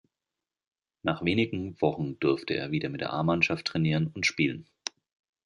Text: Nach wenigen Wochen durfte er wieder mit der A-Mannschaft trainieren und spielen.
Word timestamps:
Nach 1.03 1.23
wenigen 1.23 1.79
Wochen 1.79 2.17
durfte 2.19 2.55
er 2.55 2.71
wieder 2.71 2.89
mit 2.89 3.01
der 3.01 3.13
A-Mannschaft 3.13 3.65
trainieren 3.67 4.07
und 4.15 4.25
spielen. 4.25 4.65